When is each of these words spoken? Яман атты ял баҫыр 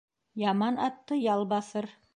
Яман 0.45 0.81
атты 0.87 1.21
ял 1.35 1.47
баҫыр 1.55 1.95